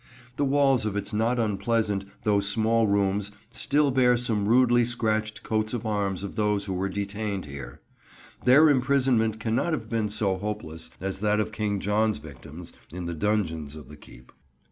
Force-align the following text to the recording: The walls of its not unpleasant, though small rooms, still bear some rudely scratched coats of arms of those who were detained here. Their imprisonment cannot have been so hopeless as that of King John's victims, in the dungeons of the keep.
The 0.35 0.45
walls 0.45 0.83
of 0.87 0.95
its 0.95 1.13
not 1.13 1.37
unpleasant, 1.37 2.05
though 2.23 2.39
small 2.39 2.87
rooms, 2.87 3.29
still 3.51 3.91
bear 3.91 4.17
some 4.17 4.47
rudely 4.47 4.83
scratched 4.83 5.43
coats 5.43 5.75
of 5.75 5.85
arms 5.85 6.23
of 6.23 6.35
those 6.35 6.65
who 6.65 6.73
were 6.73 6.89
detained 6.89 7.45
here. 7.45 7.81
Their 8.43 8.67
imprisonment 8.71 9.39
cannot 9.39 9.73
have 9.73 9.91
been 9.91 10.09
so 10.09 10.39
hopeless 10.39 10.89
as 10.99 11.19
that 11.19 11.39
of 11.39 11.51
King 11.51 11.79
John's 11.79 12.17
victims, 12.17 12.73
in 12.91 13.05
the 13.05 13.13
dungeons 13.13 13.75
of 13.75 13.89
the 13.89 13.95
keep. 13.95 14.31